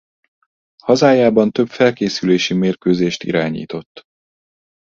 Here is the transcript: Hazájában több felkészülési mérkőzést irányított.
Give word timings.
Hazájában 0.83 1.51
több 1.51 1.67
felkészülési 1.67 2.53
mérkőzést 2.53 3.23
irányított. 3.23 4.03